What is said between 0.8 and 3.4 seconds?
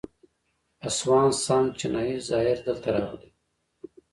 هسوان سانګ چینایي زایر دلته راغلی و